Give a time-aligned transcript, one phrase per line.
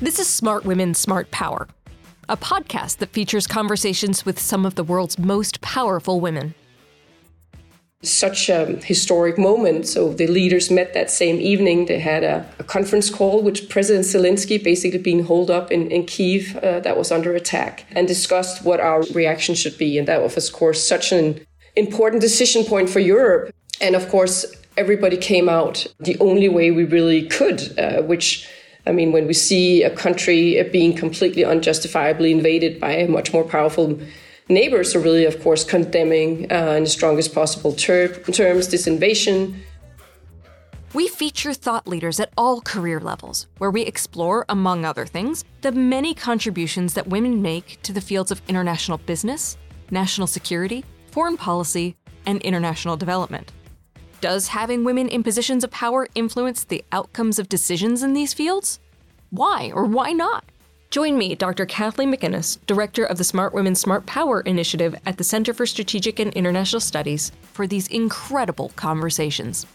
[0.00, 1.66] This is Smart Women, Smart Power,
[2.28, 6.54] a podcast that features conversations with some of the world's most powerful women.
[8.04, 9.88] Such a historic moment.
[9.88, 11.86] So the leaders met that same evening.
[11.86, 16.06] They had a, a conference call with President Zelensky basically being holed up in, in
[16.06, 19.98] Kiev uh, that was under attack and discussed what our reaction should be.
[19.98, 21.40] And that was, of course, such an
[21.74, 23.52] important decision point for Europe.
[23.80, 24.46] And of course,
[24.76, 28.48] everybody came out the only way we really could, uh, which
[28.88, 33.44] I mean, when we see a country being completely unjustifiably invaded by a much more
[33.44, 34.00] powerful
[34.48, 39.62] neighbors are really, of course, condemning uh, in the strongest possible ter- terms this invasion.
[40.94, 45.70] We feature thought leaders at all career levels, where we explore, among other things, the
[45.70, 49.58] many contributions that women make to the fields of international business,
[49.90, 53.52] national security, foreign policy, and international development.
[54.20, 58.80] Does having women in positions of power influence the outcomes of decisions in these fields?
[59.30, 60.44] Why or why not?
[60.90, 61.66] Join me, Dr.
[61.66, 66.18] Kathleen McInnis, Director of the Smart Women Smart Power Initiative at the Center for Strategic
[66.18, 69.66] and International Studies, for these incredible conversations.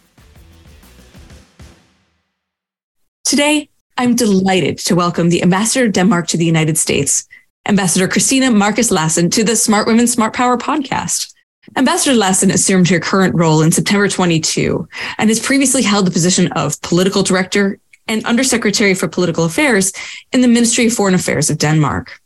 [3.24, 7.30] Today, I'm delighted to welcome the Ambassador of Denmark to the United States,
[7.66, 11.33] Ambassador Christina Markus Lassen, to the Smart Women Smart Power podcast.
[11.76, 16.52] Ambassador Lassen assumed her current role in September 22 and has previously held the position
[16.54, 19.94] of political director and undersecretary for political affairs
[20.34, 22.20] in the Ministry of Foreign Affairs of Denmark.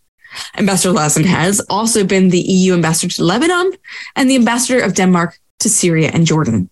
[0.57, 3.71] Ambassador Lassen has also been the EU ambassador to Lebanon
[4.15, 6.69] and the ambassador of Denmark to Syria and Jordan.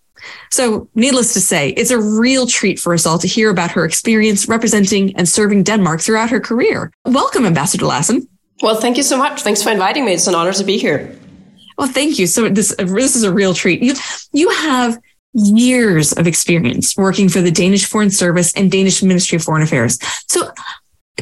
[0.50, 3.86] So, needless to say, it's a real treat for us all to hear about her
[3.86, 6.92] experience representing and serving Denmark throughout her career.
[7.06, 8.28] Welcome, Ambassador Lassen.
[8.64, 9.44] Well, thank you so much.
[9.44, 10.14] Thanks for inviting me.
[10.14, 11.16] It's an honor to be here.
[11.78, 12.28] Well, thank you.
[12.28, 13.82] So this this is a real treat.
[13.82, 13.94] You
[14.32, 15.00] you have
[15.34, 20.00] years of experience working for the Danish Foreign Service and Danish Ministry of Foreign Affairs.
[20.30, 20.50] So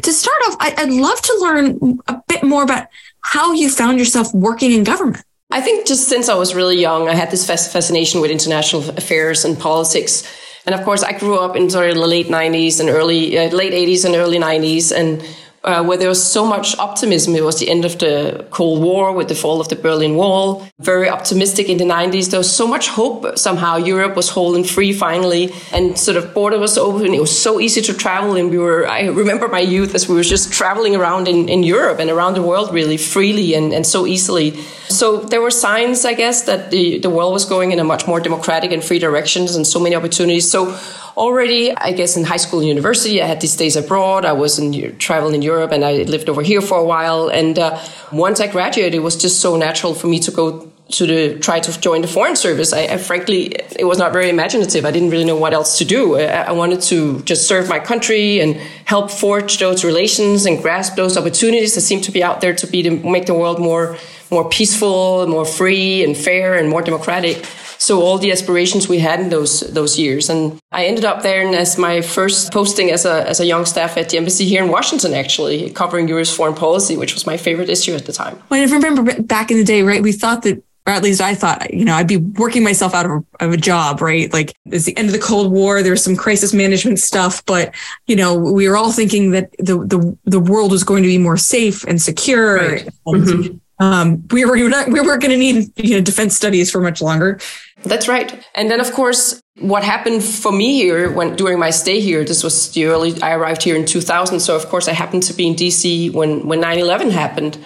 [0.02, 2.88] to start off, I, would love to learn a bit more about
[3.22, 5.24] how you found yourself working in government.
[5.52, 9.46] I think just since I was really young, I had this fascination with international affairs
[9.46, 10.24] and politics.
[10.66, 13.50] And of course, I grew up in sort of the late 90s and early, uh,
[13.50, 14.92] late 80s and early 90s.
[14.92, 15.22] And
[15.64, 17.36] uh, where there was so much optimism.
[17.36, 20.68] It was the end of the Cold War with the fall of the Berlin Wall.
[20.80, 22.32] Very optimistic in the 90s.
[22.32, 23.38] There was so much hope.
[23.38, 27.14] Somehow Europe was whole and free finally, and sort of border was open.
[27.14, 28.88] It was so easy to travel, and we were.
[28.88, 32.34] I remember my youth as we were just traveling around in, in Europe and around
[32.34, 34.52] the world really freely and, and so easily.
[34.90, 38.06] So there were signs, I guess, that the the world was going in a much
[38.06, 40.52] more democratic and free directions, and so many opportunities.
[40.52, 40.78] So
[41.16, 44.26] already, I guess, in high school and university, I had these days abroad.
[44.26, 47.30] I was in traveling in Europe and I lived over here for a while.
[47.30, 47.80] And uh,
[48.12, 51.60] once I graduated, it was just so natural for me to go to the try
[51.60, 52.74] to join the foreign service.
[52.74, 54.86] I, I, frankly, it was not very imaginative.
[54.86, 56.18] I didn't really know what else to do.
[56.18, 58.56] I, I, wanted to just serve my country and
[58.86, 62.68] help forge those relations and grasp those opportunities that seem to be out there to
[62.68, 63.98] be to make the world more
[64.30, 67.46] more peaceful, more free and fair and more democratic.
[67.84, 71.46] So all the aspirations we had in those those years, and I ended up there
[71.54, 74.70] as my first posting as a as a young staff at the embassy here in
[74.72, 76.34] Washington, actually covering U.S.
[76.34, 78.42] foreign policy, which was my favorite issue at the time.
[78.48, 80.02] Well, I remember back in the day, right?
[80.02, 83.06] We thought that or at least I thought, you know, I'd be working myself out
[83.06, 84.32] of a, of a job, right?
[84.32, 85.84] Like it's the end of the Cold War.
[85.84, 87.76] There was some crisis management stuff, but
[88.08, 91.18] you know, we were all thinking that the the the world was going to be
[91.18, 92.56] more safe and secure.
[92.56, 92.88] Right.
[93.06, 96.72] And, mm-hmm um, we were not, we weren't going to need you know defense studies
[96.72, 97.40] for much longer.
[97.84, 98.30] That's right.
[98.56, 102.44] And then of course, what happened for me here when during my stay here, this
[102.44, 103.22] was the early.
[103.22, 106.48] I arrived here in 2000, so of course I happened to be in DC when
[106.48, 107.58] when 9/11 happened.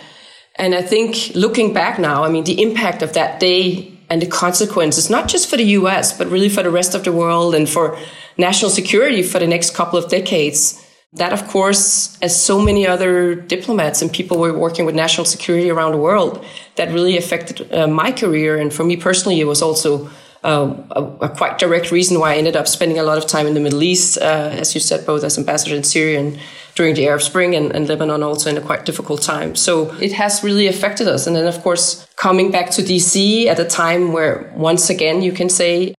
[0.55, 4.28] And I think looking back now, I mean, the impact of that day and the
[4.28, 7.69] consequences, not just for the US, but really for the rest of the world and
[7.69, 7.95] for
[8.38, 10.81] national security for the next couple of decades
[11.13, 15.69] that, of course, as so many other diplomats and people were working with national security
[15.69, 16.45] around the world,
[16.75, 18.57] that really affected uh, my career.
[18.57, 20.09] And for me personally, it was also
[20.44, 23.47] uh, a, a, quite direct reason why I ended up spending a lot of time
[23.47, 26.40] in the Middle East, uh, as you said, both as ambassador in Syria and
[26.76, 29.55] during the Arab Spring and, and, Lebanon also in a quite difficult time.
[29.55, 31.26] So it has really affected us.
[31.26, 35.31] And then, of course, coming back to DC at a time where, once again, you
[35.31, 35.96] can say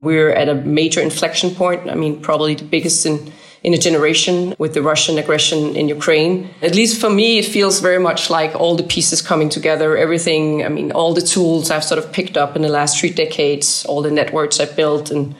[0.00, 1.88] we're at a major inflection point.
[1.88, 6.50] I mean, probably the biggest in in a generation with the Russian aggression in Ukraine.
[6.62, 10.64] At least for me, it feels very much like all the pieces coming together, everything,
[10.64, 13.84] I mean, all the tools I've sort of picked up in the last three decades,
[13.86, 15.34] all the networks I've built and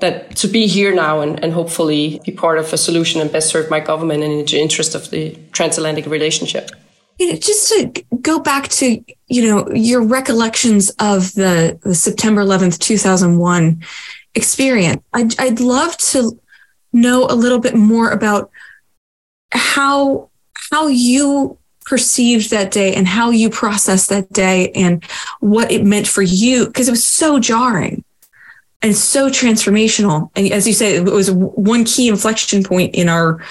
[0.00, 3.48] that to be here now and, and hopefully be part of a solution and best
[3.48, 6.70] serve my government and in the interest of the transatlantic relationship.
[7.18, 12.42] You know, just to go back to, you know, your recollections of the, the September
[12.42, 13.82] 11th, 2001
[14.34, 16.38] experience, I'd, I'd love to
[16.94, 18.50] know a little bit more about
[19.50, 20.30] how
[20.70, 25.04] how you perceived that day and how you processed that day and
[25.40, 28.02] what it meant for you because it was so jarring
[28.80, 30.30] and so transformational.
[30.34, 33.44] And as you said it was one key inflection point in our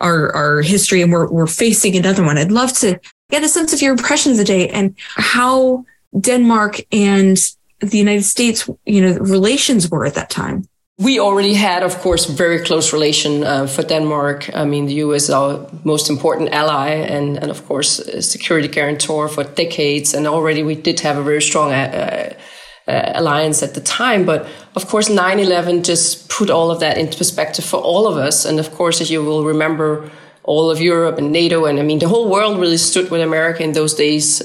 [0.00, 2.38] our our history and we're, we're facing another one.
[2.38, 3.00] I'd love to
[3.30, 5.84] get a sense of your impressions of the day and how
[6.18, 7.38] denmark and
[7.78, 10.68] the united states you know relations were at that time
[11.00, 14.50] we already had, of course, very close relation uh, for Denmark.
[14.54, 15.24] I mean, the U.S.
[15.24, 20.12] is our most important ally, and, and of course, security guarantor for decades.
[20.12, 22.34] And already we did have a very strong uh,
[22.86, 24.26] uh, alliance at the time.
[24.26, 28.44] But of course, 9/11 just put all of that into perspective for all of us.
[28.44, 30.10] And of course, as you will remember,
[30.42, 33.62] all of Europe and NATO, and I mean, the whole world really stood with America
[33.62, 34.42] in those days.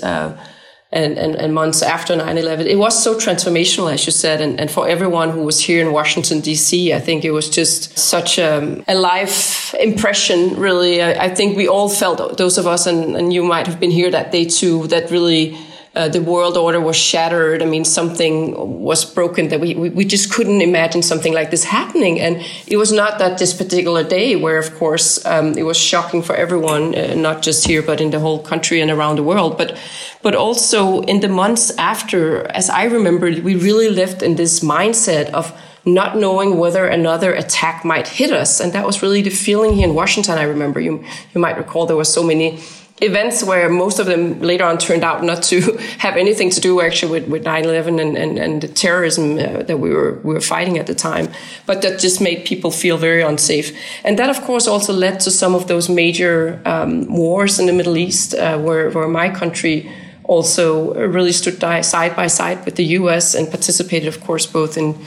[0.96, 4.72] And, and, and months after 9-11 it was so transformational as you said and, and
[4.72, 8.82] for everyone who was here in washington d.c i think it was just such a,
[8.88, 11.02] a life impression really.
[11.02, 13.92] I, I, think we all felt those of us and, and you might have been
[13.92, 15.58] here that day too that really
[15.96, 17.62] uh, the world order was shattered.
[17.62, 21.64] I mean, something was broken that we, we, we, just couldn't imagine something like this
[21.64, 22.20] happening.
[22.20, 26.22] And it was not that this particular day where, of course, um, it was shocking
[26.22, 29.58] for everyone, uh, not just here, but in the whole country and around the world.
[29.58, 29.78] But,
[30.22, 35.30] but also in the months after, as I remember, we really lived in this mindset
[35.30, 38.60] of not knowing whether another attack might hit us.
[38.60, 40.38] And that was really the feeling here in Washington.
[40.38, 42.60] I remember you, you might recall there were so many
[43.02, 45.60] events where most of them later on turned out not to
[46.00, 49.80] have anything to do actually with, with 9-11 and, and, and the terrorism uh, that
[49.80, 51.28] we were, we were fighting at the time.
[51.66, 53.78] But that just made people feel very unsafe.
[54.06, 57.74] And that, of course, also led to some of those major um, wars in the
[57.74, 59.92] Middle East uh, where, where my country
[60.24, 63.36] also really stood side by side with the U.S.
[63.36, 64.98] and participated, of course, both in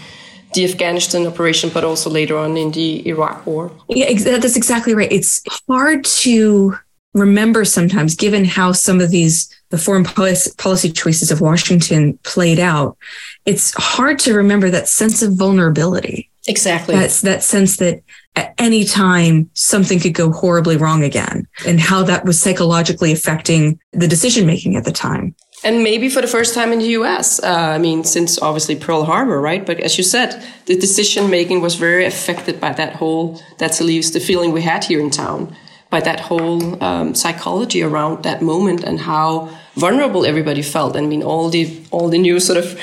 [0.54, 3.72] the Afghanistan operation, but also later on in the Iraq war.
[3.88, 5.10] Yeah, that's exactly right.
[5.10, 6.78] It's hard to
[7.18, 12.96] remember sometimes, given how some of these the foreign policy choices of Washington played out,
[13.44, 16.30] it's hard to remember that sense of vulnerability.
[16.46, 16.94] Exactly.
[16.94, 18.02] That's that sense that
[18.34, 23.78] at any time something could go horribly wrong again, and how that was psychologically affecting
[23.92, 25.34] the decision making at the time.
[25.64, 29.04] And maybe for the first time in the US, uh, I mean, since obviously Pearl
[29.04, 29.66] Harbor, right?
[29.66, 33.86] But as you said, the decision making was very affected by that whole, that's at
[33.86, 35.54] least the feeling we had here in town
[35.90, 40.96] by that whole um, psychology around that moment and how vulnerable everybody felt.
[40.96, 42.78] I mean, all the all the new sort of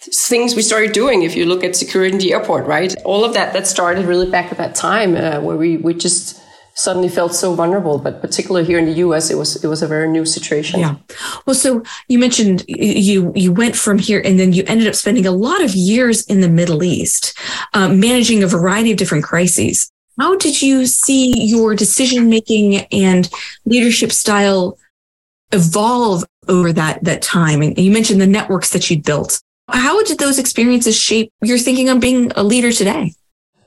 [0.00, 1.22] things we started doing.
[1.22, 4.30] If you look at security in the airport, right, all of that that started really
[4.30, 6.40] back at that time uh, where we we just
[6.78, 9.86] suddenly felt so vulnerable but particularly here in the US it was it was a
[9.88, 10.94] very new situation yeah
[11.44, 15.26] well so you mentioned you you went from here and then you ended up spending
[15.26, 17.36] a lot of years in the Middle East
[17.74, 23.30] um, managing a variety of different crises how did you see your decision making and
[23.64, 24.78] leadership style
[25.52, 27.62] evolve over that that time?
[27.62, 29.40] And you mentioned the networks that you'd built.
[29.68, 33.12] How did those experiences shape your thinking on being a leader today?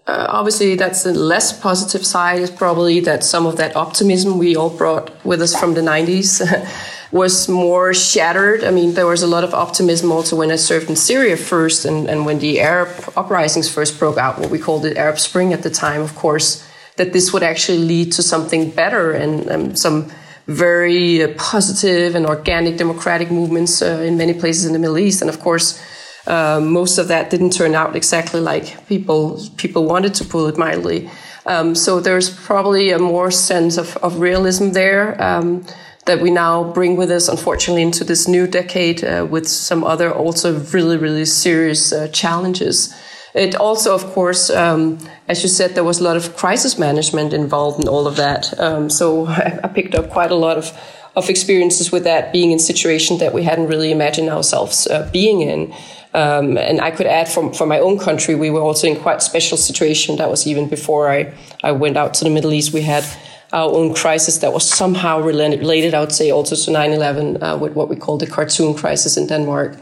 [0.08, 2.42] Uh, obviously, that's the less positive side.
[2.42, 6.42] Is probably that some of that optimism we all brought with us from the '90s
[7.12, 8.64] was more shattered.
[8.64, 11.86] I mean, there was a lot of optimism also when I served in Syria first,
[11.86, 15.54] and, and when the Arab uprisings first broke out, what we called the Arab Spring
[15.54, 16.66] at the time, of course,
[16.96, 20.12] that this would actually lead to something better and um, some
[20.48, 25.22] very uh, positive and organic democratic movements uh, in many places in the Middle East.
[25.22, 25.82] And of course,
[26.28, 30.58] uh, most of that didn't turn out exactly like people people wanted to put it
[30.58, 31.10] mildly.
[31.46, 35.22] Um, so there's probably a more sense of, of realism there.
[35.22, 35.66] Um,
[36.06, 40.12] that we now bring with us, unfortunately, into this new decade uh, with some other
[40.12, 42.94] also really, really serious uh, challenges.
[43.34, 47.34] It also, of course, um, as you said, there was a lot of crisis management
[47.34, 48.60] involved in all of that.
[48.60, 49.28] Um, so
[49.64, 50.78] I, picked up quite a lot of,
[51.16, 55.42] of experiences with that, being in situations that we hadn't really imagined ourselves uh, being
[55.42, 55.74] in.
[56.14, 59.22] Um, and I could add from, from my own country, we were also in quite
[59.22, 60.18] special situation.
[60.18, 62.74] That was even before I, I went out to the Middle East.
[62.74, 63.06] We had
[63.54, 67.58] our own crisis that was somehow related, I would say, also to 9 11 uh,
[67.58, 69.78] with what we call the cartoon crisis in Denmark,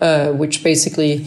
[0.00, 1.26] uh, which basically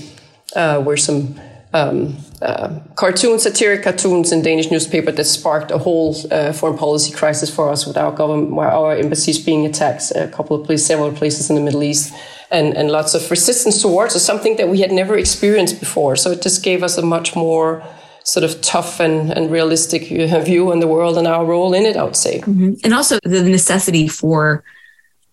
[0.56, 1.40] uh, were some
[1.74, 7.12] um, uh, cartoons, satiric cartoons in Danish newspaper that sparked a whole uh, foreign policy
[7.12, 11.12] crisis for us with our government, our embassies being attacked, a couple of places, several
[11.12, 12.14] places in the Middle East.
[12.52, 16.16] And, and lots of resistance towards us, something that we had never experienced before.
[16.16, 17.84] So it just gave us a much more
[18.24, 21.98] sort of tough and, and realistic view on the world and our role in it,
[21.98, 22.40] I would say.
[22.40, 22.74] Mm-hmm.
[22.84, 24.64] And also the necessity for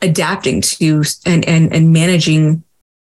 [0.02, 2.62] adapting to and, and, and managing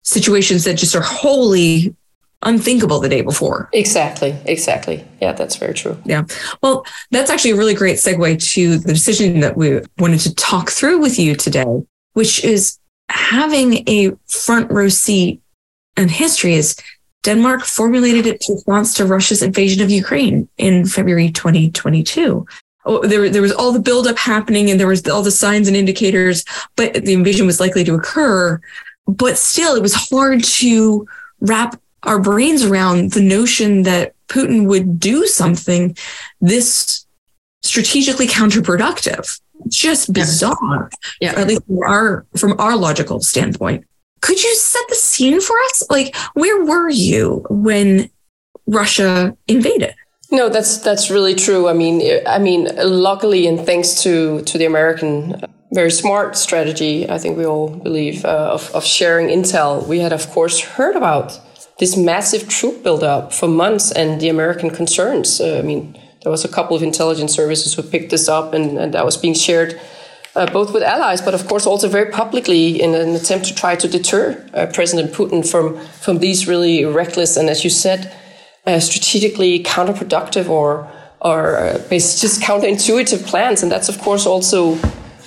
[0.04, 1.96] situations that just are wholly
[2.44, 3.70] unthinkable the day before.
[3.74, 5.04] Exactly, exactly.
[5.22, 5.98] Yeah, that's very true.
[6.06, 6.26] Yeah.
[6.62, 10.70] Well, that's actually a really great segue to the decision that we wanted to talk
[10.70, 12.78] through with you today, which is
[13.10, 15.42] having a front row seat
[15.98, 16.76] in history is
[17.26, 22.46] Denmark formulated its response to Russia's invasion of Ukraine in February 2022.
[22.86, 25.76] Oh, there, there was all the buildup happening and there was all the signs and
[25.76, 28.62] indicators, but the invasion was likely to occur.
[29.08, 31.08] But still, it was hard to
[31.42, 35.98] wrap our brains around the notion that Putin would do something
[36.42, 37.08] this
[37.64, 39.42] strategically counterproductive.
[39.68, 40.92] Just bizarre.
[41.20, 41.34] Yeah.
[41.36, 43.86] At least from our from our logical standpoint.
[44.26, 45.84] Could you set the scene for us?
[45.90, 48.10] Like, where were you when
[48.66, 49.94] Russia invaded?
[50.32, 51.70] No, that's that's really true.
[51.70, 55.40] I mean, I mean, luckily and thanks to to the American
[55.72, 59.86] very smart strategy, I think we all believe uh, of of sharing intel.
[59.88, 61.40] We had, of course, heard about
[61.78, 65.40] this massive troop buildup for months and the American concerns.
[65.40, 65.82] Uh, I mean,
[66.24, 69.18] there was a couple of intelligence services who picked this up, and, and that was
[69.18, 69.80] being shared
[70.36, 73.76] uh, both with allies, but of course also very publicly in an attempt to try
[73.76, 78.14] to deter uh, President Putin from from these really reckless and, as you said,
[78.66, 80.90] uh, strategically counterproductive or
[81.22, 83.64] or uh, just counterintuitive plans.
[83.64, 84.76] And that's of course also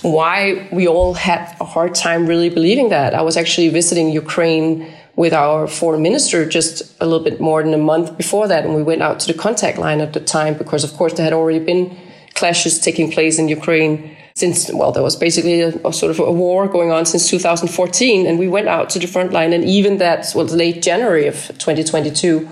[0.03, 3.15] why we all had a hard time really believing that.
[3.15, 4.87] I was actually visiting Ukraine
[5.17, 8.77] with our foreign minister just a little bit more than a month before that, and
[8.77, 11.33] we went out to the contact line at the time because, of course, there had
[11.33, 11.97] already been
[12.35, 16.33] clashes taking place in Ukraine since well there was basically a, a, sort of a
[16.33, 19.99] war going on since 2014 and we went out to the front line and even
[19.99, 22.49] that well late January of 2022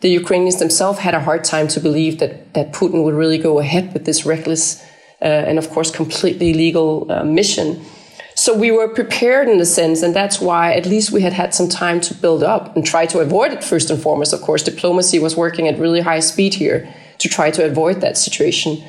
[0.00, 3.58] the Ukrainians themselves had a hard time to believe that that Putin would really go
[3.58, 4.82] ahead with this reckless
[5.22, 7.84] uh, and of course completely legal uh, mission
[8.38, 11.52] so we were prepared in a sense, and that's why at least we had had
[11.52, 14.32] some time to build up and try to avoid it first and foremost.
[14.32, 18.16] Of course, diplomacy was working at really high speed here to try to avoid that
[18.16, 18.80] situation.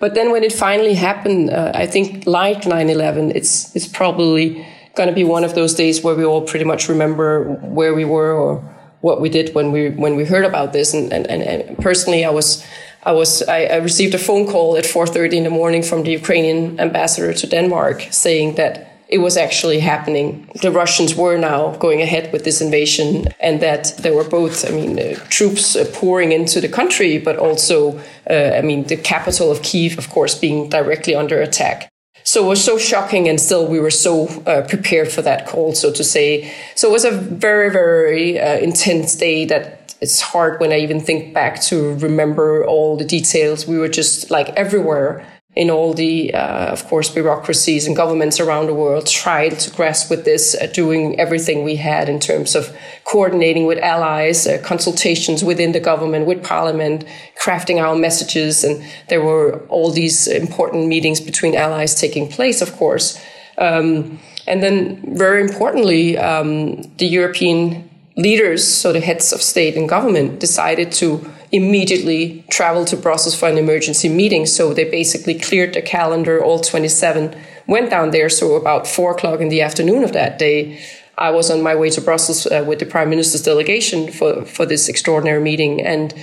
[0.00, 5.08] But then when it finally happened, uh, I think like 9-11, it's, it's probably going
[5.08, 8.32] to be one of those days where we all pretty much remember where we were
[8.32, 8.58] or
[9.00, 10.94] what we did when we, when we heard about this.
[10.94, 12.64] And, and, and personally, I was,
[13.02, 16.10] I was, I, I received a phone call at 4.30 in the morning from the
[16.10, 20.48] Ukrainian ambassador to Denmark saying that it was actually happening.
[20.60, 24.70] The Russians were now going ahead with this invasion, and that there were both, I
[24.70, 27.98] mean, uh, troops uh, pouring into the country, but also,
[28.28, 31.88] uh, I mean, the capital of Kiev, of course, being directly under attack.
[32.24, 35.74] So it was so shocking, and still we were so uh, prepared for that call,
[35.74, 36.52] so to say.
[36.74, 41.00] So it was a very, very uh, intense day that it's hard when I even
[41.00, 43.66] think back to remember all the details.
[43.66, 45.26] We were just like everywhere
[45.58, 50.08] in all the, uh, of course, bureaucracies and governments around the world tried to grasp
[50.08, 52.72] with this, uh, doing everything we had in terms of
[53.02, 57.04] coordinating with allies, uh, consultations within the government, with parliament,
[57.42, 58.62] crafting our messages.
[58.62, 63.18] And there were all these important meetings between allies taking place, of course.
[63.58, 69.88] Um, and then, very importantly, um, the European leaders, so the heads of state and
[69.88, 74.46] government, decided to immediately traveled to Brussels for an emergency meeting.
[74.46, 77.34] So they basically cleared the calendar, all 27
[77.66, 78.28] went down there.
[78.28, 80.80] So about four o'clock in the afternoon of that day,
[81.16, 84.66] I was on my way to Brussels uh, with the prime minister's delegation for, for
[84.66, 85.84] this extraordinary meeting.
[85.84, 86.14] And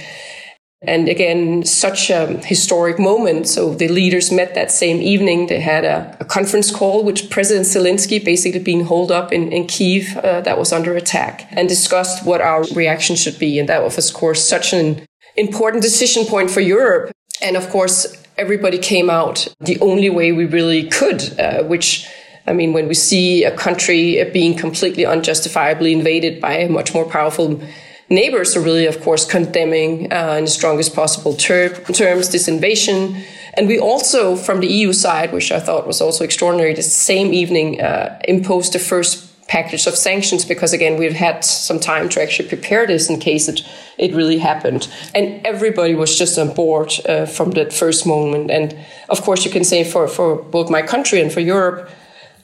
[0.88, 3.48] and again, such a historic moment.
[3.48, 5.48] So the leaders met that same evening.
[5.48, 9.65] They had a, a conference call with President Zelensky basically being holed up in, in
[9.65, 13.58] Kiev uh, that was under attack and discussed what our reaction should be.
[13.58, 15.05] And that was, of course, such an
[15.36, 17.12] important decision point for Europe.
[17.42, 22.08] And of course, everybody came out the only way we really could, uh, which
[22.48, 27.06] I mean, when we see a country being completely unjustifiably invaded by a much more
[27.06, 27.62] powerful
[28.10, 33.18] neighbors are really, of course, condemning uh, in the strongest possible ter- terms this invasion.
[33.56, 37.34] And we also, from the EU side, which I thought was also extraordinary, the same
[37.34, 42.21] evening uh, imposed the first package of sanctions because again we've had some time to
[42.21, 43.61] actually prepare this in case it
[43.97, 44.87] it really happened.
[45.13, 48.51] And everybody was just on board uh, from that first moment.
[48.51, 48.75] And
[49.09, 51.89] of course you can say for for both my country and for Europe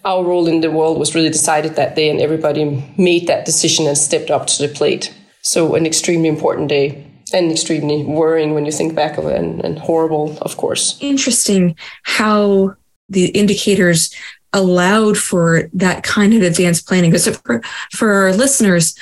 [0.04, 3.88] our role in the world was really decided that day and everybody made that decision
[3.88, 5.14] and stepped up to the plate.
[5.44, 9.64] So an extremely important day and extremely worrying when you think back of it and,
[9.64, 10.98] and horrible of course.
[11.02, 12.76] Interesting how
[13.10, 14.14] the indicators
[14.54, 17.12] allowed for that kind of advanced planning.
[17.12, 18.98] Because for, for our listeners,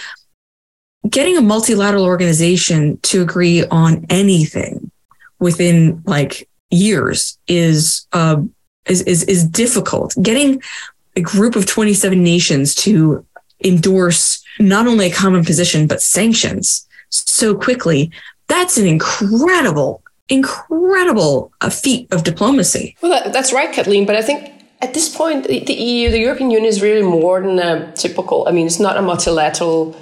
[1.09, 4.91] getting a multilateral organization to agree on anything
[5.39, 8.41] within like years is uh,
[8.85, 10.15] is, is is difficult.
[10.21, 10.61] Getting
[11.15, 13.25] a group of 27 nations to
[13.63, 18.11] endorse not only a common position but sanctions so quickly.
[18.47, 22.95] That's an incredible, incredible uh, feat of diplomacy.
[23.01, 24.05] Well, that, that's right, Kathleen.
[24.05, 24.51] But I think
[24.81, 28.51] at this point, the, EU, the European Union is really more than a typical, I
[28.51, 29.95] mean, it's not a multilateral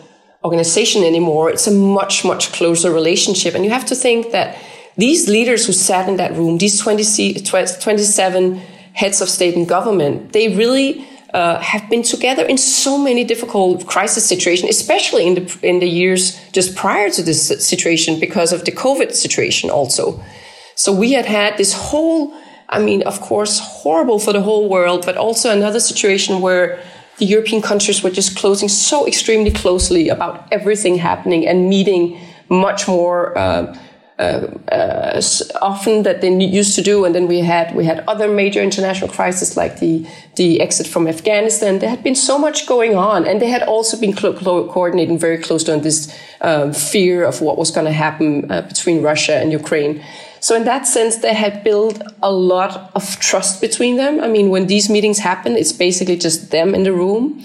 [0.44, 1.50] organization anymore.
[1.50, 3.56] It's a much, much closer relationship.
[3.56, 4.58] And you have to think that
[4.96, 8.56] these leaders who sat in that room, these 20, 27
[8.94, 13.86] heads of state and government, they really uh, have been together in so many difficult
[13.86, 18.64] crisis situations, especially in the in the years just prior to this situation because of
[18.66, 20.24] the COVID situation also.
[20.76, 22.34] So we had had this whole,
[22.70, 26.80] I mean, of course, horrible for the whole world, but also another situation where
[27.18, 32.20] the European countries were just closing so extremely closely about everything happening and meeting
[32.50, 33.38] much more.
[33.38, 33.76] Uh,
[34.20, 35.22] uh, uh,
[35.62, 37.06] often that they used to do.
[37.06, 40.08] And then we had we had other major international crises like the
[40.38, 41.78] the exit from Afghanistan.
[41.78, 45.72] There had been so much going on, and they had also been coordinating very closely
[45.72, 50.04] on this um, fear of what was going to happen uh, between Russia and Ukraine.
[50.40, 54.20] So in that sense, they had built a lot of trust between them.
[54.20, 57.44] I mean, when these meetings happen, it's basically just them in the room.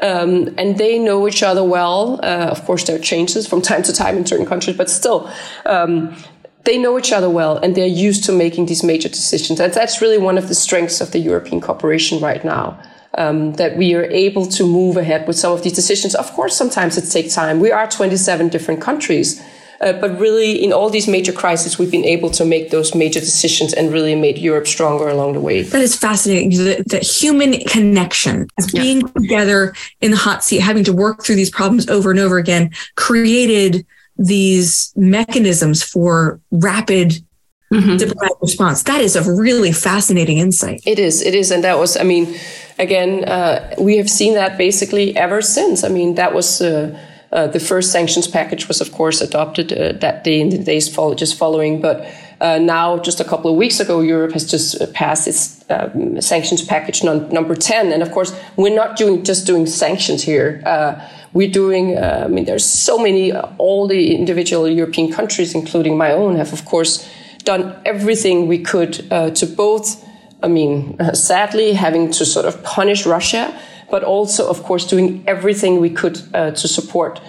[0.00, 2.20] Um, and they know each other well.
[2.22, 5.28] Uh, of course, there are changes from time to time in certain countries, but still,
[5.66, 6.16] um,
[6.64, 9.58] they know each other well and they're used to making these major decisions.
[9.58, 12.78] And that's really one of the strengths of the European cooperation right now.
[13.14, 16.14] Um, that we are able to move ahead with some of these decisions.
[16.14, 17.58] Of course, sometimes it takes time.
[17.58, 19.42] We are 27 different countries.
[19.80, 23.20] Uh, but really, in all these major crises, we've been able to make those major
[23.20, 25.62] decisions and really made Europe stronger along the way.
[25.62, 26.50] That is fascinating.
[26.50, 29.12] The, the human connection being yeah.
[29.14, 32.72] together in the hot seat, having to work through these problems over and over again,
[32.96, 37.24] created these mechanisms for rapid
[37.72, 37.96] mm-hmm.
[37.98, 38.82] diplomatic response.
[38.82, 40.82] That is a really fascinating insight.
[40.84, 41.22] It is.
[41.22, 41.52] It is.
[41.52, 42.36] And that was, I mean,
[42.80, 45.84] again, uh, we have seen that basically ever since.
[45.84, 46.60] I mean, that was.
[46.60, 46.98] Uh,
[47.30, 50.92] uh, the first sanctions package was, of course, adopted uh, that day and the days
[50.92, 51.80] follow, just following.
[51.80, 52.06] But
[52.40, 56.20] uh, now, just a couple of weeks ago, Europe has just uh, passed its um,
[56.22, 57.92] sanctions package non- number 10.
[57.92, 60.62] And of course, we're not doing just doing sanctions here.
[60.64, 65.98] Uh, we're doing, uh, I mean, there's so many, all the individual European countries, including
[65.98, 67.06] my own, have, of course,
[67.44, 70.02] done everything we could to both,
[70.42, 73.54] I mean, sadly, having to sort of punish Russia
[73.90, 77.20] but also, of course, doing everything we could uh, to support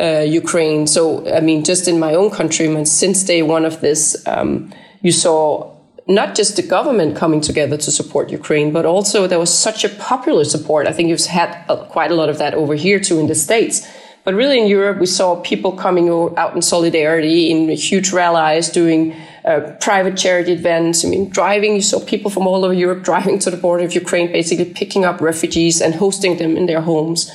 [0.00, 0.86] uh, Ukraine.
[0.86, 5.12] So, I mean, just in my own country, since day one of this, um, you
[5.12, 9.84] saw not just the government coming together to support Ukraine, but also there was such
[9.84, 10.86] a popular support.
[10.86, 13.86] I think you've had quite a lot of that over here too in the States.
[14.24, 19.14] But really in Europe, we saw people coming out in solidarity in huge rallies, doing
[19.44, 21.04] uh, private charity events.
[21.04, 23.94] I mean, driving, you saw people from all over Europe driving to the border of
[23.94, 27.30] Ukraine, basically picking up refugees and hosting them in their homes.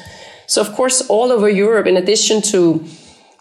[0.47, 2.85] So, of course, all over Europe, in addition to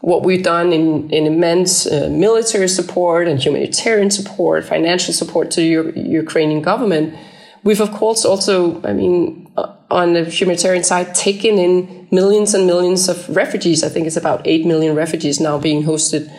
[0.01, 5.61] what we've done in, in immense uh, military support and humanitarian support, financial support to
[5.93, 7.15] the Ukrainian government,
[7.63, 12.67] we've of course also, I mean, uh, on the humanitarian side, taken in millions and
[12.67, 13.83] millions of refugees.
[13.83, 16.31] I think it's about 8 million refugees now being hosted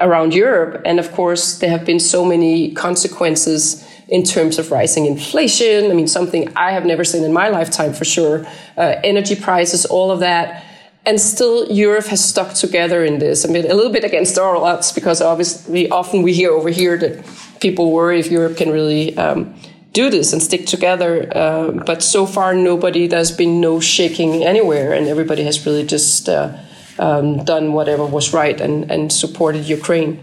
[0.00, 0.82] around Europe.
[0.84, 5.90] And of course, there have been so many consequences in terms of rising inflation.
[5.90, 8.46] I mean, something I have never seen in my lifetime for sure.
[8.76, 10.64] Uh, energy prices, all of that.
[11.04, 13.44] And still, Europe has stuck together in this.
[13.44, 16.98] I mean, a little bit against our odds because obviously, often we hear over here
[16.98, 17.24] that
[17.60, 19.54] people worry if Europe can really um,
[19.92, 21.30] do this and stick together.
[21.34, 26.28] Uh, but so far, nobody, there's been no shaking anywhere, and everybody has really just
[26.28, 26.56] uh,
[26.98, 30.22] um, done whatever was right and, and supported Ukraine.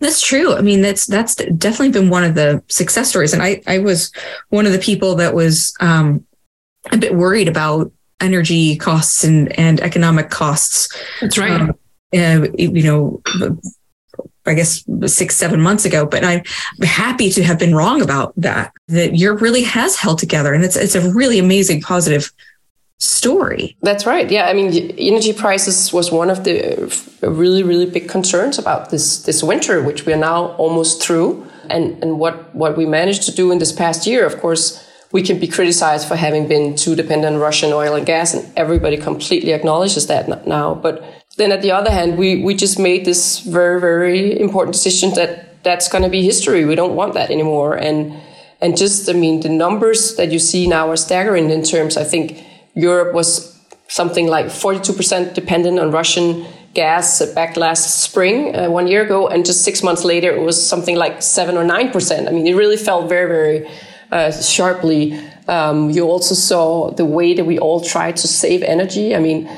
[0.00, 0.54] That's true.
[0.54, 3.32] I mean, that's that's definitely been one of the success stories.
[3.32, 4.12] And I, I was
[4.50, 6.24] one of the people that was um,
[6.92, 10.88] a bit worried about energy costs and, and economic costs.
[11.20, 11.60] That's right.
[11.60, 11.70] Um,
[12.14, 13.20] uh, you know,
[14.46, 16.42] I guess six, seven months ago, but I'm
[16.82, 20.54] happy to have been wrong about that, that Europe really has held together.
[20.54, 22.30] And it's, it's a really amazing positive
[22.98, 23.76] story.
[23.82, 24.30] That's right.
[24.30, 26.56] Yeah, I mean, energy prices was one of the
[27.22, 31.46] really, really big concerns about this this winter, which we are now almost through.
[31.70, 35.22] And and what what we managed to do in this past year, of course, we
[35.22, 38.96] can be criticized for having been too dependent on Russian oil and gas, and everybody
[38.96, 40.74] completely acknowledges that now.
[40.74, 41.02] But
[41.36, 45.62] then, at the other hand, we we just made this very, very important decision that
[45.64, 46.64] that's going to be history.
[46.64, 47.74] We don't want that anymore.
[47.76, 48.12] And
[48.60, 51.96] and just, I mean, the numbers that you see now are staggering in terms.
[51.96, 52.42] I think
[52.74, 53.54] Europe was
[53.88, 59.46] something like 42% dependent on Russian gas back last spring, uh, one year ago, and
[59.46, 62.28] just six months later, it was something like seven or nine percent.
[62.28, 63.70] I mean, it really fell very, very
[64.10, 65.18] uh, sharply.
[65.46, 69.14] Um, you also saw the way that we all tried to save energy.
[69.14, 69.48] I mean,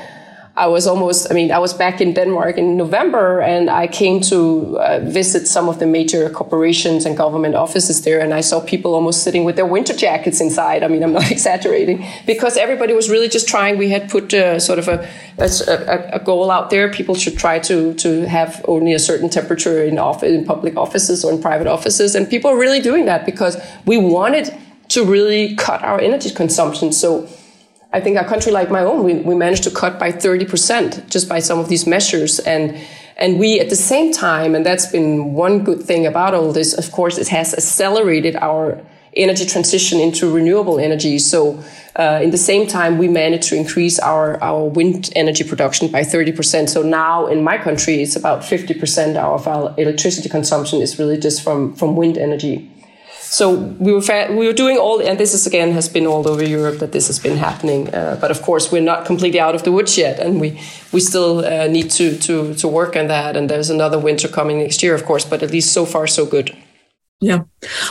[0.57, 4.21] I was almost, I mean, I was back in Denmark in November and I came
[4.21, 8.19] to uh, visit some of the major corporations and government offices there.
[8.19, 10.83] And I saw people almost sitting with their winter jackets inside.
[10.83, 13.77] I mean, I'm not exaggerating because everybody was really just trying.
[13.77, 16.91] We had put uh, sort of a, a, a, goal out there.
[16.91, 21.23] People should try to, to have only a certain temperature in, office, in public offices
[21.23, 22.15] or in private offices.
[22.15, 24.51] And people are really doing that because we wanted
[24.89, 26.91] to really cut our energy consumption.
[26.91, 27.29] So
[27.93, 31.29] I think a country like my own, we, we managed to cut by 30% just
[31.29, 32.39] by some of these measures.
[32.39, 32.77] And,
[33.15, 36.73] and we, at the same time, and that's been one good thing about all this,
[36.73, 38.81] of course, it has accelerated our
[39.15, 41.17] energy transition into renewable energy.
[41.17, 41.63] So,
[41.95, 46.01] uh, in the same time, we managed to increase our, our wind energy production by
[46.01, 46.69] 30%.
[46.69, 51.41] So now in my country, it's about 50% of our electricity consumption is really just
[51.41, 52.69] from, from wind energy
[53.29, 56.27] so we were fa- we were doing all, and this is again has been all
[56.27, 57.93] over Europe that this has been happening.
[57.93, 60.59] Uh, but of course, we're not completely out of the woods yet, and we
[60.91, 63.35] we still uh, need to to to work on that.
[63.35, 65.25] And there's another winter coming next year, of course.
[65.25, 66.55] But at least so far, so good.
[67.19, 67.43] Yeah.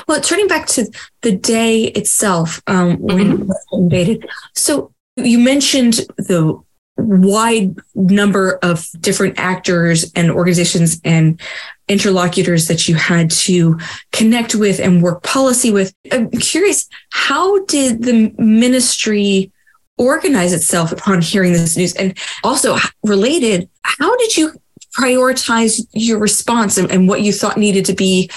[0.06, 0.86] Well, turning back to
[1.22, 3.50] the day itself um, when mm-hmm.
[3.72, 4.24] invaded.
[4.54, 6.60] So you mentioned the
[6.96, 11.40] wide number of different actors and organizations and
[11.88, 13.78] interlocutors that you had to
[14.12, 15.94] connect with and work policy with.
[16.10, 19.52] I'm curious, how did the ministry
[19.98, 21.94] organize itself upon hearing this news?
[21.94, 24.52] And also related, how did you
[24.98, 28.30] prioritize your response and, and what you thought needed to be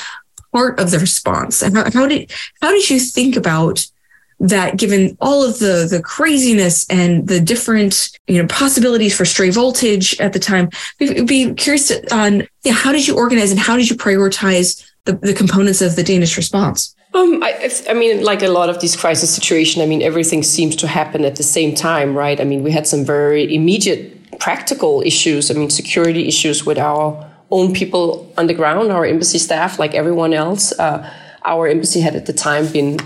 [0.51, 1.61] part of the response?
[1.61, 3.85] And how, how did how did you think about
[4.39, 9.49] that given all of the the craziness and the different you know possibilities for stray
[9.49, 13.75] voltage at the time we'd be curious on yeah, how did you organize and how
[13.75, 18.43] did you prioritize the, the components of the danish response um, I, I, mean, like
[18.43, 21.73] a lot of these crisis situations, I mean, everything seems to happen at the same
[21.73, 22.39] time, right?
[22.39, 25.49] I mean, we had some very immediate practical issues.
[25.49, 29.95] I mean, security issues with our own people on the ground, our embassy staff, like
[29.95, 30.71] everyone else.
[30.77, 31.11] Uh,
[31.45, 32.99] our embassy had at the time been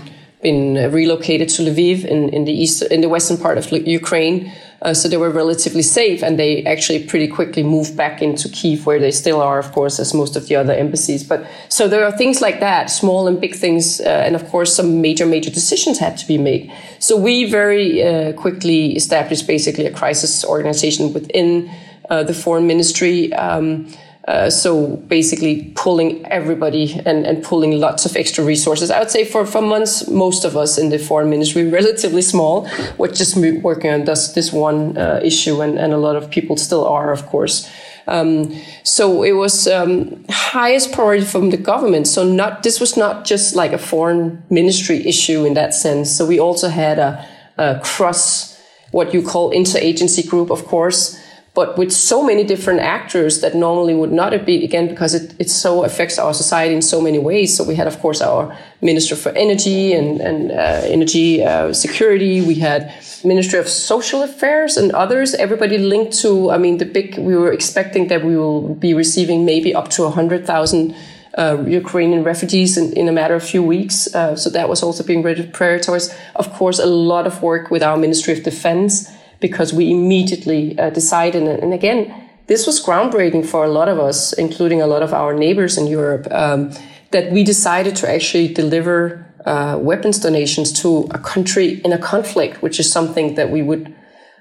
[0.44, 3.64] been relocated to Lviv in, in the east, in the western part of
[4.02, 4.52] Ukraine.
[4.82, 8.84] Uh, so they were relatively safe, and they actually pretty quickly moved back into Kiev,
[8.86, 11.24] where they still are, of course, as most of the other embassies.
[11.24, 14.76] But so there are things like that, small and big things, uh, and of course,
[14.76, 16.70] some major, major decisions had to be made.
[16.98, 21.70] So we very uh, quickly established basically a crisis organization within
[22.10, 23.32] uh, the foreign ministry.
[23.32, 23.88] Um,
[24.26, 28.90] uh, so basically pulling everybody and, and pulling lots of extra resources.
[28.90, 32.68] I would say for, for months, most of us in the foreign ministry, relatively small,
[32.96, 36.56] were just working on this, this one uh, issue and, and a lot of people
[36.56, 37.70] still are, of course.
[38.06, 42.06] Um, so it was um, highest priority from the government.
[42.06, 46.14] So not this was not just like a foreign ministry issue in that sense.
[46.14, 48.54] So we also had a, a cross
[48.90, 51.18] what you call interagency group, of course,
[51.54, 55.48] but with so many different actors that normally would not be again because it, it
[55.48, 59.16] so affects our society in so many ways so we had of course our minister
[59.16, 62.92] for energy and, and uh, energy uh, security we had
[63.24, 67.52] ministry of social affairs and others everybody linked to i mean the big we were
[67.52, 70.94] expecting that we will be receiving maybe up to 100000
[71.36, 74.14] uh, Ukrainian refugees in, in a matter of few weeks.
[74.14, 76.16] Uh, so that was also being prioritized.
[76.36, 79.10] Of course, a lot of work with our Ministry of Defense
[79.44, 81.42] because we immediately uh, decided.
[81.42, 82.00] And again,
[82.46, 85.86] this was groundbreaking for a lot of us, including a lot of our neighbors in
[85.86, 86.72] Europe, um,
[87.10, 88.98] that we decided to actually deliver
[89.44, 93.94] uh, weapons donations to a country in a conflict, which is something that we would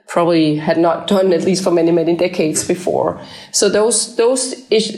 [0.08, 3.10] probably had not done at least for many many decades before.
[3.52, 4.42] So those those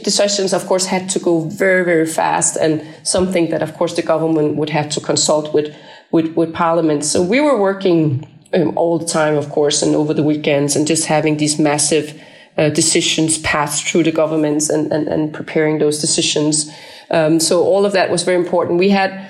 [0.09, 4.03] decisions, of course, had to go very very fast, and something that, of course, the
[4.13, 5.67] government would have to consult with
[6.11, 7.03] with, with Parliament.
[7.03, 10.87] So we were working um, all the time, of course, and over the weekends, and
[10.87, 12.21] just having these massive
[12.57, 16.71] uh, decisions passed through the governments and, and, and preparing those decisions.
[17.11, 18.79] Um, so all of that was very important.
[18.79, 19.29] We had,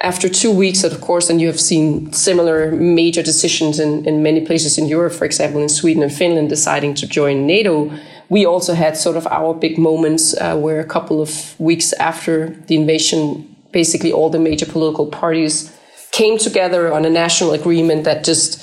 [0.00, 4.44] after two weeks, of course, and you have seen similar major decisions in, in many
[4.44, 7.90] places in Europe, for example, in Sweden and Finland, deciding to join NATO.
[8.28, 12.50] We also had sort of our big moments uh, where a couple of weeks after
[12.66, 15.72] the invasion, basically all the major political parties
[16.18, 18.60] came together on a national agreement that just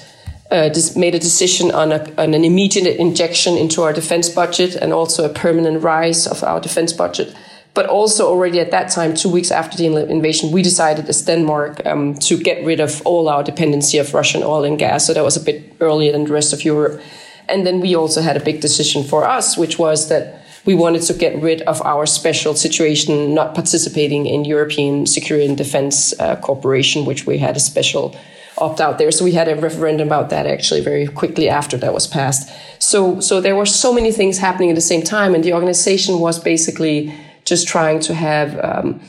[0.51, 4.75] uh, just made a decision on, a, on, an immediate injection into our defense budget
[4.75, 7.33] and also a permanent rise of our defense budget.
[7.73, 9.87] But also already at that time, two weeks after the
[10.17, 14.43] invasion, we decided as Denmark um, to get rid of all our dependency of Russian
[14.43, 15.07] oil and gas.
[15.07, 17.01] So that was a bit earlier than the rest of Europe.
[17.49, 21.03] And then we also had a big decision for us, which was that we wanted
[21.03, 26.35] to get rid of our special situation, not participating in European Security and Defense uh,
[26.37, 28.15] Cooperation, which we had a special
[28.57, 29.11] opt out there.
[29.11, 32.49] So we had a referendum about that actually very quickly after that was passed.
[32.79, 36.19] So, so there were so many things happening at the same time, and the organization
[36.19, 39.01] was basically just trying to have um,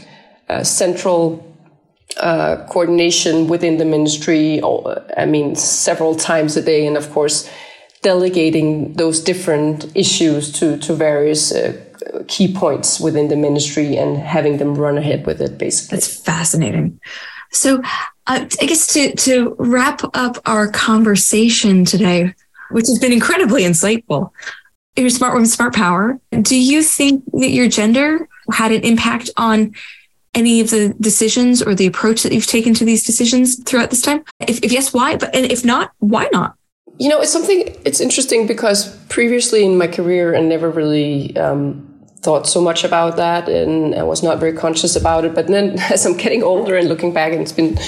[0.62, 1.42] central
[2.18, 4.60] uh, coordination within the ministry.
[5.16, 7.48] I mean, several times a day, and of course,
[8.06, 11.72] delegating those different issues to to various uh,
[12.28, 15.58] key points within the ministry and having them run ahead with it.
[15.58, 17.00] Basically, that's fascinating.
[17.50, 17.82] So,
[18.28, 22.32] uh, I guess to to wrap up our conversation today,
[22.70, 24.30] which has been incredibly insightful.
[24.96, 26.20] Your smart woman, smart power.
[26.52, 29.74] Do you think that your gender had an impact on
[30.32, 34.02] any of the decisions or the approach that you've taken to these decisions throughout this
[34.02, 34.22] time?
[34.52, 35.16] If, if yes, why?
[35.16, 36.54] But and if not, why not?
[36.98, 37.76] You know, it's something.
[37.84, 41.86] It's interesting because previously in my career, I never really um,
[42.20, 45.34] thought so much about that, and I was not very conscious about it.
[45.34, 47.78] But then, as I'm getting older and looking back, and it's been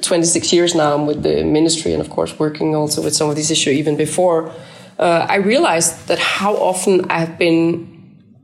[0.00, 3.36] 26 years now I'm with the ministry, and of course working also with some of
[3.36, 4.52] these issues even before.
[4.98, 7.97] Uh, I realized that how often I've been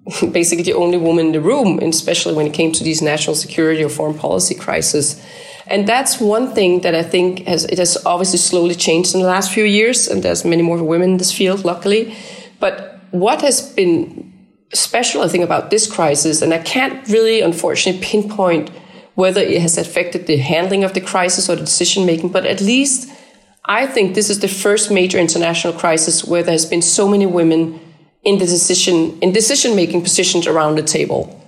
[0.32, 3.82] basically the only woman in the room, especially when it came to these national security
[3.82, 5.20] or foreign policy crises.
[5.66, 9.26] And that's one thing that I think has it has obviously slowly changed in the
[9.26, 12.14] last few years, and there's many more women in this field, luckily.
[12.60, 14.30] But what has been
[14.74, 18.70] special, I think, about this crisis, and I can't really, unfortunately, pinpoint
[19.14, 22.60] whether it has affected the handling of the crisis or the decision making, but at
[22.60, 23.08] least
[23.64, 27.24] I think this is the first major international crisis where there has been so many
[27.24, 27.80] women
[28.24, 31.40] in the decision in decision making positions around the table.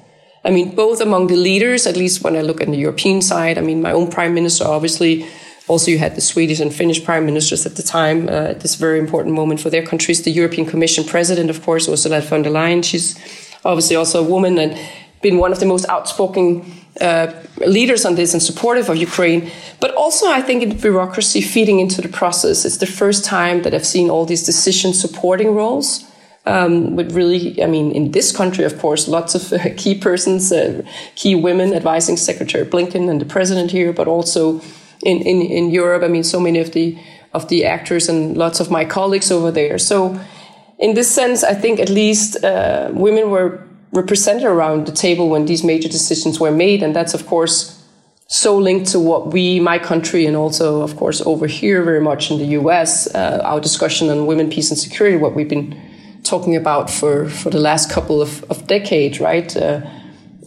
[0.44, 3.58] I mean, both among the leaders, at least when I look at the European side.
[3.58, 5.26] I mean, my own prime minister, obviously.
[5.66, 8.76] Also, you had the Swedish and Finnish prime ministers at the time uh, at this
[8.76, 10.22] very important moment for their countries.
[10.22, 12.84] The European Commission president, of course, Ursula von der Leyen.
[12.84, 13.16] She's
[13.64, 14.78] obviously also a woman and
[15.22, 16.62] been one of the most outspoken
[17.00, 17.32] uh,
[17.66, 19.50] leaders on this and supportive of Ukraine.
[19.80, 22.64] But also, I think in bureaucracy feeding into the process.
[22.64, 26.04] It's the first time that I've seen all these decision supporting roles
[26.46, 30.52] um, with really, I mean, in this country, of course, lots of uh, key persons,
[30.52, 30.82] uh,
[31.14, 34.60] key women advising Secretary Blinken and the president here, but also
[35.02, 36.98] in, in, in Europe, I mean, so many of the
[37.34, 39.78] of the actors and lots of my colleagues over there.
[39.78, 40.18] So,
[40.78, 45.44] in this sense, I think at least uh, women were represented around the table when
[45.44, 47.76] these major decisions were made, and that's of course
[48.28, 52.30] so linked to what we, my country, and also, of course, over here very much
[52.30, 55.80] in the US, uh, our discussion on women, peace, and security, what we've been
[56.28, 59.56] talking about for, for the last couple of, of decades, right?
[59.56, 59.80] Uh,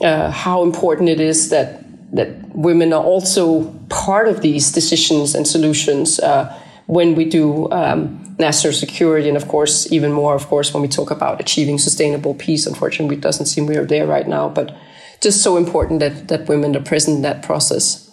[0.01, 5.47] uh, how important it is that that women are also part of these decisions and
[5.47, 6.51] solutions uh,
[6.87, 10.87] when we do um, national security, and of course, even more, of course, when we
[10.87, 12.65] talk about achieving sustainable peace.
[12.65, 14.75] Unfortunately, it doesn't seem we are there right now, but
[15.21, 18.05] just so important that that women are present in that process.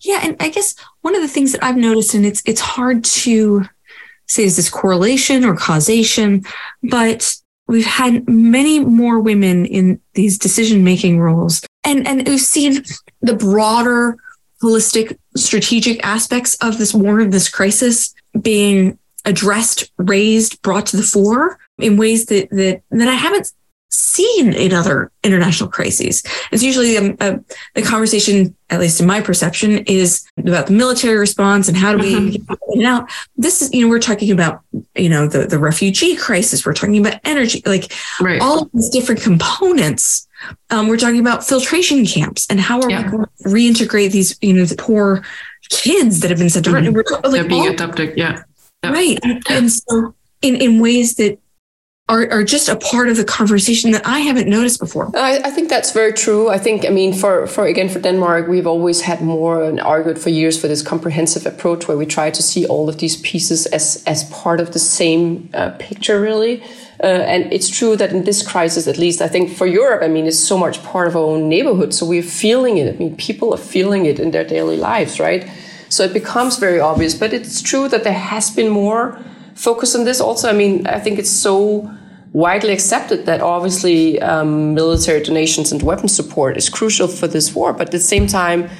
[0.00, 3.04] Yeah, and I guess one of the things that I've noticed, and it's it's hard
[3.04, 3.64] to
[4.32, 6.44] say is this correlation or causation,
[6.82, 7.34] but
[7.68, 11.62] we've had many more women in these decision making roles.
[11.84, 12.84] And and we've seen
[13.20, 14.16] the broader
[14.62, 21.02] holistic strategic aspects of this war of this crisis being addressed raised brought to the
[21.02, 23.52] fore in ways that that that I haven't
[23.92, 26.22] seen in other international crises.
[26.50, 27.36] It's usually um, uh,
[27.74, 31.98] the conversation, at least in my perception, is about the military response and how do
[31.98, 32.30] we mm-hmm.
[32.30, 33.10] get in and out.
[33.36, 34.62] This is, you know, we're talking about,
[34.96, 36.64] you know, the, the refugee crisis.
[36.64, 38.40] We're talking about energy, like right.
[38.40, 40.26] all of these different components.
[40.70, 43.04] Um, we're talking about filtration camps and how are yeah.
[43.04, 45.22] we going to reintegrate these, you know, the poor
[45.68, 46.92] kids that have been sent to mm-hmm.
[46.92, 48.16] We're like, They're being all, adopted.
[48.16, 48.42] Yeah.
[48.82, 48.90] yeah.
[48.90, 49.18] Right.
[49.22, 51.38] And, and so in, in ways that
[52.08, 55.10] are, are just a part of the conversation that I haven't noticed before.
[55.16, 56.48] I, I, think that's very true.
[56.48, 60.18] I think, I mean, for, for again, for Denmark, we've always had more and argued
[60.18, 63.66] for years for this comprehensive approach where we try to see all of these pieces
[63.66, 66.62] as, as part of the same uh, picture, really.
[67.02, 70.08] Uh, and it's true that in this crisis, at least, I think for Europe, I
[70.08, 71.94] mean, it's so much part of our own neighborhood.
[71.94, 72.94] So we're feeling it.
[72.94, 75.48] I mean, people are feeling it in their daily lives, right?
[75.88, 77.14] So it becomes very obvious.
[77.14, 79.18] But it's true that there has been more
[79.54, 80.48] focus on this also.
[80.48, 81.90] I mean, I think it's so
[82.32, 87.72] widely accepted that obviously um, military donations and weapon support is crucial for this war,
[87.72, 88.70] but at the same time,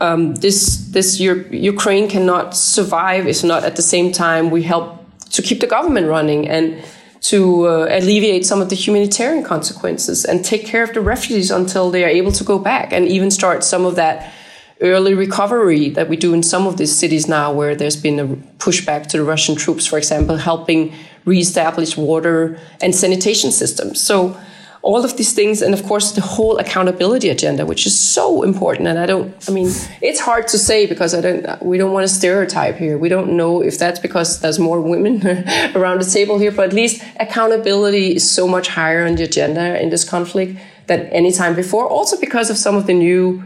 [0.00, 5.42] um, this this Ukraine cannot survive if not at the same time we help to
[5.42, 6.82] keep the government running and
[7.20, 11.90] to uh, alleviate some of the humanitarian consequences and take care of the refugees until
[11.90, 14.32] they are able to go back and even start some of that
[14.80, 18.26] early recovery that we do in some of these cities now where there's been a
[18.58, 24.00] pushback to the Russian troops, for example, helping reestablish water and sanitation systems.
[24.00, 24.36] So
[24.82, 28.86] all of these things, and of course, the whole accountability agenda, which is so important.
[28.88, 32.08] And I don't, I mean, it's hard to say because I don't, we don't want
[32.08, 32.96] to stereotype here.
[32.96, 35.26] We don't know if that's because there's more women
[35.74, 39.80] around the table here, but at least accountability is so much higher on the agenda
[39.82, 41.86] in this conflict than any time before.
[41.86, 43.42] Also because of some of the new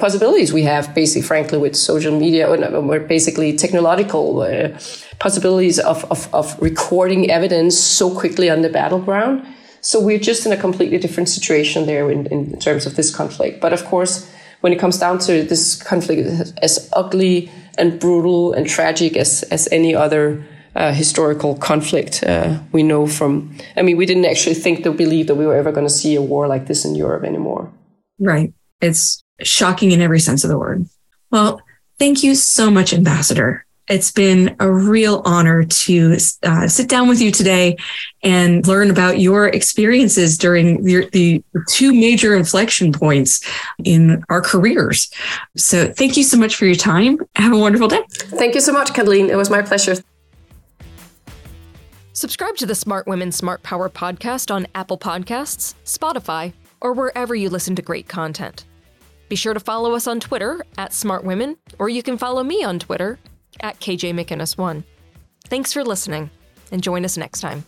[0.00, 4.68] possibilities we have, basically, frankly, with social media, or basically technological uh,
[5.18, 9.46] possibilities of, of, of recording evidence so quickly on the battleground
[9.80, 13.60] so we're just in a completely different situation there in, in terms of this conflict.
[13.60, 16.28] But of course, when it comes down to this conflict,
[16.62, 22.82] as ugly and brutal and tragic as, as any other uh, historical conflict uh, we
[22.82, 23.56] know from.
[23.76, 26.14] I mean, we didn't actually think to believe that we were ever going to see
[26.14, 27.72] a war like this in Europe anymore.
[28.18, 28.52] Right.
[28.80, 30.86] It's shocking in every sense of the word.
[31.30, 31.60] Well,
[31.98, 33.64] thank you so much, Ambassador.
[33.88, 37.76] It's been a real honor to uh, sit down with you today
[38.22, 43.40] and learn about your experiences during the, the two major inflection points
[43.84, 45.10] in our careers.
[45.56, 47.18] So thank you so much for your time.
[47.36, 48.02] Have a wonderful day.
[48.10, 49.30] Thank you so much, Kathleen.
[49.30, 49.96] It was my pleasure.
[52.12, 57.48] Subscribe to the Smart Women Smart Power podcast on Apple Podcasts, Spotify, or wherever you
[57.48, 58.64] listen to great content.
[59.28, 62.64] Be sure to follow us on Twitter at Smart Women, or you can follow me
[62.64, 63.18] on Twitter
[63.60, 64.84] at KJ McInnis1.
[65.44, 66.30] Thanks for listening,
[66.72, 67.64] and join us next time.